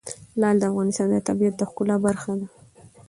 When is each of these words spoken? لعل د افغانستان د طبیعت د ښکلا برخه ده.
لعل 0.39 0.55
د 0.59 0.63
افغانستان 0.71 1.07
د 1.11 1.17
طبیعت 1.27 1.55
د 1.57 1.61
ښکلا 1.69 1.95
برخه 2.05 2.31
ده. 2.39 2.47